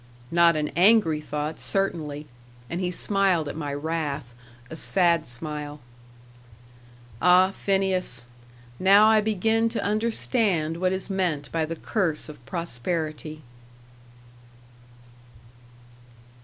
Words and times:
"Not 0.31 0.55
an 0.55 0.69
angry 0.69 1.21
thought, 1.21 1.59
certainly." 1.59 2.25
And 2.71 2.81
he 2.81 2.89
smiled 2.89 3.47
at 3.47 3.55
my 3.55 3.71
wrath 3.71 4.33
a 4.71 4.75
sad 4.75 5.27
smile. 5.27 5.79
"Ah, 7.21 7.51
Phineas! 7.51 8.25
now 8.79 9.05
I 9.05 9.21
begin 9.21 9.69
to 9.69 9.83
understand 9.83 10.77
what 10.77 10.91
is 10.91 11.11
meant 11.11 11.51
by 11.51 11.65
the 11.65 11.75
curse 11.75 12.29
of 12.29 12.43
prosperity." 12.47 13.43